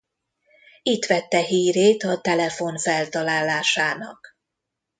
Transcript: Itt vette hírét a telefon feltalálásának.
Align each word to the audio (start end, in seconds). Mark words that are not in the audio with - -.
Itt 0.81 1.05
vette 1.05 1.39
hírét 1.41 2.03
a 2.03 2.21
telefon 2.21 2.77
feltalálásának. 2.77 4.37